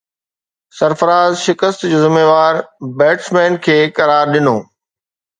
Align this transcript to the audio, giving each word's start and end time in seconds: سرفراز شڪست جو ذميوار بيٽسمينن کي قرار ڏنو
سرفراز 0.77 1.33
شڪست 1.43 1.81
جو 1.91 1.97
ذميوار 2.05 2.53
بيٽسمينن 3.01 3.53
کي 3.67 3.77
قرار 4.01 4.33
ڏنو 4.37 4.55